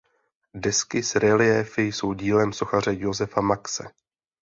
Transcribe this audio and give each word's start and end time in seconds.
Desky 0.53 1.03
s 1.03 1.15
reliéfy 1.15 1.81
jsou 1.81 2.13
dílem 2.13 2.53
sochaře 2.53 2.91
Josefa 2.99 3.41
Maxe. 3.41 3.83